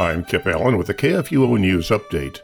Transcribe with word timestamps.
I'm 0.00 0.24
Kip 0.24 0.46
Allen 0.46 0.78
with 0.78 0.86
the 0.86 0.94
KFUO 0.94 1.60
News 1.60 1.90
Update. 1.90 2.40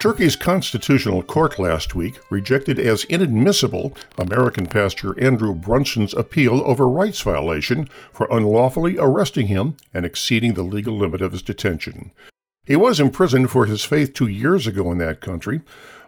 Turkey's 0.00 0.36
constitutional 0.36 1.24
court 1.24 1.58
last 1.58 1.96
week 1.96 2.20
rejected 2.30 2.78
as 2.78 3.02
inadmissible 3.04 3.96
American 4.16 4.66
pastor 4.66 5.20
Andrew 5.20 5.54
Brunson's 5.54 6.14
appeal 6.14 6.62
over 6.64 6.88
rights 6.88 7.20
violation 7.20 7.88
for 8.12 8.28
unlawfully 8.30 8.96
arresting 8.96 9.48
him 9.48 9.76
and 9.92 10.06
exceeding 10.06 10.54
the 10.54 10.62
legal 10.62 10.96
limit 10.96 11.20
of 11.20 11.32
his 11.32 11.42
detention. 11.42 12.12
He 12.64 12.76
was 12.76 13.00
imprisoned 13.00 13.50
for 13.50 13.66
his 13.66 13.84
faith 13.84 14.14
two 14.14 14.28
years 14.28 14.68
ago 14.68 14.92
in 14.92 14.98
that 14.98 15.20
country. 15.20 15.62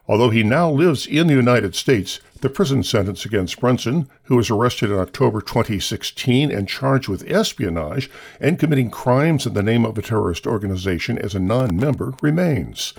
Although 0.07 0.31
he 0.31 0.45
now 0.45 0.71
lives 0.71 1.05
in 1.05 1.27
the 1.27 1.35
United 1.35 1.75
States, 1.75 2.21
the 2.47 2.51
prison 2.51 2.85
sentence 2.85 3.25
against 3.25 3.59
Brunson, 3.59 4.09
who 4.27 4.37
was 4.37 4.51
arrested 4.51 4.89
in 4.89 5.01
October 5.01 5.41
2016 5.41 6.53
and 6.53 6.69
charged 6.69 7.09
with 7.09 7.29
espionage 7.29 8.09
and 8.41 8.57
committing 8.57 8.89
crimes 8.89 9.47
in 9.47 9.55
the 9.55 9.65
name 9.65 9.85
of 9.85 9.99
a 9.99 10.03
terrorist 10.03 10.47
organization 10.47 11.19
as 11.19 11.35
a 11.35 11.41
non 11.41 11.77
member, 11.77 12.15
remains. 12.23 12.95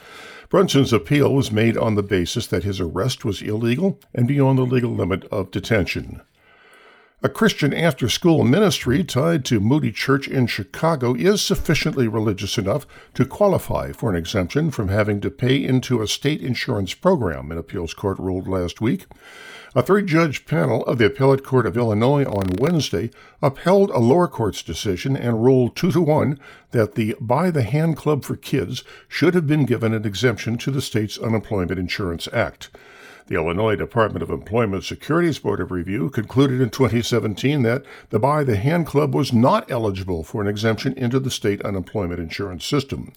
Brunson's 0.49 0.91
appeal 0.91 1.33
was 1.33 1.49
made 1.49 1.77
on 1.77 1.95
the 1.95 2.03
basis 2.03 2.45
that 2.47 2.65
his 2.65 2.81
arrest 2.81 3.23
was 3.23 3.41
illegal 3.41 4.01
and 4.13 4.27
beyond 4.27 4.57
the 4.57 4.63
legal 4.63 4.91
limit 4.91 5.23
of 5.31 5.49
detention. 5.49 6.19
A 7.23 7.29
Christian 7.29 7.73
after 7.73 8.09
school 8.09 8.43
ministry 8.43 9.03
tied 9.03 9.43
to 9.45 9.59
Moody 9.59 9.91
Church 9.91 10.27
in 10.27 10.45
Chicago 10.45 11.15
is 11.15 11.41
sufficiently 11.41 12.07
religious 12.07 12.59
enough 12.59 12.85
to 13.15 13.25
qualify 13.25 13.91
for 13.91 14.11
an 14.11 14.15
exemption 14.15 14.69
from 14.69 14.89
having 14.89 15.19
to 15.21 15.31
pay 15.31 15.63
into 15.63 15.99
a 15.99 16.07
state 16.07 16.43
insurance 16.43 16.93
program, 16.93 17.51
an 17.51 17.57
appeals 17.57 17.95
court 17.95 18.19
ruled 18.19 18.47
last 18.47 18.81
week. 18.81 19.07
A 19.73 19.81
three 19.81 20.03
judge 20.05 20.45
panel 20.45 20.85
of 20.85 20.99
the 20.99 21.07
Appellate 21.07 21.43
Court 21.43 21.65
of 21.65 21.75
Illinois 21.75 22.23
on 22.23 22.55
Wednesday 22.59 23.09
upheld 23.41 23.89
a 23.89 23.97
lower 23.97 24.27
court's 24.27 24.61
decision 24.61 25.17
and 25.17 25.43
ruled 25.43 25.75
two 25.75 25.91
to 25.93 26.01
one 26.01 26.39
that 26.69 26.93
the 26.93 27.15
By 27.19 27.49
the 27.49 27.63
Hand 27.63 27.97
Club 27.97 28.25
for 28.25 28.35
Kids 28.35 28.83
should 29.07 29.33
have 29.33 29.47
been 29.47 29.65
given 29.65 29.91
an 29.91 30.05
exemption 30.05 30.55
to 30.59 30.69
the 30.69 30.83
state's 30.83 31.17
Unemployment 31.17 31.79
Insurance 31.79 32.27
Act. 32.31 32.69
The 33.27 33.35
Illinois 33.35 33.75
Department 33.75 34.23
of 34.23 34.29
Employment 34.29 34.85
Securities 34.85 35.37
Board 35.37 35.59
of 35.59 35.69
Review 35.69 36.09
concluded 36.09 36.61
in 36.61 36.69
2017 36.69 37.61
that 37.63 37.83
the 38.09 38.19
By 38.19 38.45
the 38.45 38.55
Hand 38.55 38.87
Club 38.87 39.13
was 39.13 39.33
not 39.33 39.69
eligible 39.69 40.23
for 40.23 40.41
an 40.41 40.47
exemption 40.47 40.93
into 40.93 41.19
the 41.19 41.29
state 41.29 41.61
unemployment 41.63 42.21
insurance 42.21 42.65
system. 42.65 43.11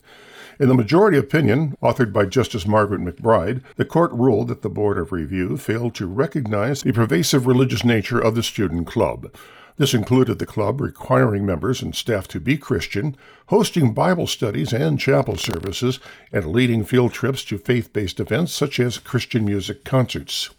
In 0.59 0.69
the 0.69 0.75
majority 0.75 1.17
opinion, 1.17 1.77
authored 1.81 2.13
by 2.13 2.27
Justice 2.27 2.67
Margaret 2.67 3.01
McBride, 3.01 3.63
the 3.77 3.85
court 3.85 4.11
ruled 4.13 4.49
that 4.49 4.63
the 4.63 4.69
Board 4.69 4.99
of 4.99 5.13
Review 5.13 5.57
failed 5.57 5.95
to 5.95 6.09
recognize 6.09 6.83
the 6.83 6.93
pervasive 6.93 7.47
religious 7.47 7.85
nature 7.85 8.19
of 8.19 8.35
the 8.35 8.43
student 8.43 8.89
club. 8.89 9.33
This 9.81 9.95
included 9.95 10.39
the 10.39 10.45
club 10.45 10.79
requiring 10.79 11.47
members 11.47 11.81
and 11.81 11.95
staff 11.95 12.29
to 12.29 12.39
be 12.39 12.59
Christian, 12.59 13.17
hosting 13.47 13.95
Bible 13.95 14.27
studies 14.27 14.75
and 14.75 15.01
chapel 15.01 15.39
services, 15.39 16.01
and 16.31 16.53
leading 16.53 16.85
field 16.85 17.15
trips 17.15 17.43
to 17.45 17.57
faith 17.57 17.91
based 17.91 18.21
events 18.21 18.53
such 18.53 18.79
as 18.79 18.99
Christian 18.99 19.47
music 19.47 19.83
concerts. 19.85 20.51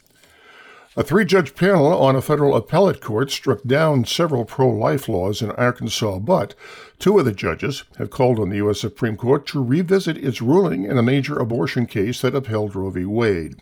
A 0.97 1.03
three 1.03 1.23
judge 1.23 1.55
panel 1.55 1.87
on 1.87 2.17
a 2.17 2.21
federal 2.21 2.53
appellate 2.53 2.99
court 2.99 3.31
struck 3.31 3.63
down 3.63 4.03
several 4.03 4.43
pro 4.43 4.67
life 4.67 5.07
laws 5.07 5.41
in 5.41 5.51
Arkansas, 5.51 6.19
but 6.19 6.53
two 6.99 7.17
of 7.17 7.23
the 7.23 7.31
judges 7.31 7.85
have 7.97 8.09
called 8.09 8.39
on 8.39 8.49
the 8.49 8.57
U.S. 8.57 8.81
Supreme 8.81 9.15
Court 9.15 9.47
to 9.47 9.63
revisit 9.63 10.17
its 10.17 10.41
ruling 10.41 10.83
in 10.83 10.97
a 10.97 11.01
major 11.01 11.39
abortion 11.39 11.85
case 11.85 12.19
that 12.19 12.35
upheld 12.35 12.75
Roe 12.75 12.89
v. 12.89 13.05
Wade. 13.05 13.61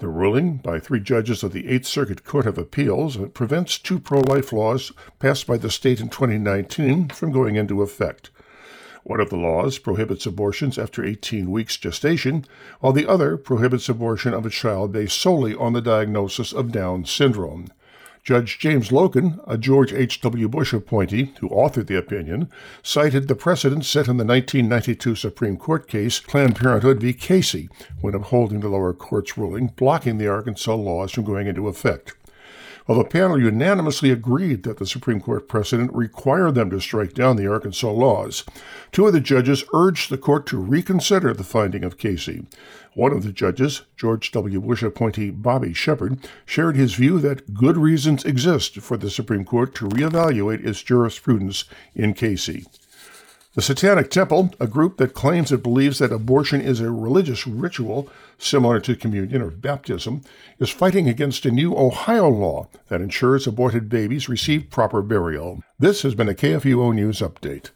The 0.00 0.08
ruling 0.08 0.58
by 0.58 0.80
three 0.80 1.00
judges 1.00 1.42
of 1.42 1.54
the 1.54 1.66
Eighth 1.66 1.86
Circuit 1.86 2.24
Court 2.24 2.44
of 2.44 2.58
Appeals 2.58 3.16
prevents 3.32 3.78
two 3.78 3.98
pro 3.98 4.20
life 4.20 4.52
laws 4.52 4.92
passed 5.18 5.46
by 5.46 5.56
the 5.56 5.70
state 5.70 5.98
in 5.98 6.10
2019 6.10 7.08
from 7.08 7.32
going 7.32 7.56
into 7.56 7.80
effect. 7.80 8.28
One 9.02 9.20
of 9.20 9.30
the 9.30 9.36
laws 9.36 9.78
prohibits 9.78 10.26
abortions 10.26 10.78
after 10.78 11.04
18 11.04 11.50
weeks 11.50 11.76
gestation, 11.76 12.44
while 12.80 12.92
the 12.92 13.06
other 13.06 13.36
prohibits 13.36 13.88
abortion 13.88 14.34
of 14.34 14.44
a 14.44 14.50
child 14.50 14.92
based 14.92 15.18
solely 15.18 15.54
on 15.54 15.72
the 15.72 15.80
diagnosis 15.80 16.52
of 16.52 16.72
Down 16.72 17.04
syndrome. 17.04 17.68
Judge 18.22 18.58
James 18.58 18.90
Loken, 18.90 19.42
a 19.46 19.56
George 19.56 19.94
H.W. 19.94 20.48
Bush 20.48 20.74
appointee 20.74 21.32
who 21.40 21.48
authored 21.48 21.86
the 21.86 21.96
opinion, 21.96 22.50
cited 22.82 23.28
the 23.28 23.34
precedent 23.34 23.86
set 23.86 24.08
in 24.08 24.18
the 24.18 24.24
1992 24.24 25.14
Supreme 25.14 25.56
Court 25.56 25.88
case 25.88 26.20
Planned 26.20 26.56
Parenthood 26.56 27.00
v. 27.00 27.14
Casey 27.14 27.70
when 28.02 28.14
upholding 28.14 28.60
the 28.60 28.68
lower 28.68 28.92
court's 28.92 29.38
ruling 29.38 29.68
blocking 29.68 30.18
the 30.18 30.28
Arkansas 30.28 30.74
laws 30.74 31.12
from 31.12 31.24
going 31.24 31.46
into 31.46 31.66
effect. 31.66 32.14
While 32.90 32.98
the 32.98 33.04
panel 33.04 33.40
unanimously 33.40 34.10
agreed 34.10 34.64
that 34.64 34.78
the 34.78 34.84
Supreme 34.84 35.20
Court 35.20 35.46
precedent 35.46 35.94
required 35.94 36.56
them 36.56 36.70
to 36.70 36.80
strike 36.80 37.14
down 37.14 37.36
the 37.36 37.46
Arkansas 37.46 37.88
laws, 37.88 38.42
two 38.90 39.06
of 39.06 39.12
the 39.12 39.20
judges 39.20 39.62
urged 39.72 40.10
the 40.10 40.18
court 40.18 40.44
to 40.46 40.58
reconsider 40.58 41.32
the 41.32 41.44
finding 41.44 41.84
of 41.84 41.98
Casey. 41.98 42.46
One 42.94 43.12
of 43.12 43.22
the 43.22 43.30
judges, 43.30 43.82
George 43.96 44.32
W. 44.32 44.60
Bush 44.60 44.82
appointee 44.82 45.30
Bobby 45.30 45.72
Shepherd, 45.72 46.18
shared 46.44 46.74
his 46.74 46.94
view 46.94 47.20
that 47.20 47.54
good 47.54 47.76
reasons 47.76 48.24
exist 48.24 48.80
for 48.80 48.96
the 48.96 49.08
Supreme 49.08 49.44
Court 49.44 49.72
to 49.76 49.88
reevaluate 49.88 50.66
its 50.66 50.82
jurisprudence 50.82 51.66
in 51.94 52.12
Casey. 52.12 52.66
The 53.54 53.62
Satanic 53.62 54.12
Temple, 54.12 54.54
a 54.60 54.68
group 54.68 54.98
that 54.98 55.12
claims 55.12 55.50
it 55.50 55.60
believes 55.60 55.98
that 55.98 56.12
abortion 56.12 56.60
is 56.60 56.78
a 56.78 56.88
religious 56.88 57.48
ritual 57.48 58.08
similar 58.38 58.78
to 58.78 58.94
communion 58.94 59.42
or 59.42 59.50
baptism, 59.50 60.22
is 60.60 60.70
fighting 60.70 61.08
against 61.08 61.44
a 61.44 61.50
new 61.50 61.76
Ohio 61.76 62.28
law 62.28 62.68
that 62.86 63.00
ensures 63.00 63.48
aborted 63.48 63.88
babies 63.88 64.28
receive 64.28 64.70
proper 64.70 65.02
burial. 65.02 65.64
This 65.80 66.02
has 66.02 66.14
been 66.14 66.28
a 66.28 66.34
KFUO 66.34 66.94
News 66.94 67.18
Update. 67.18 67.70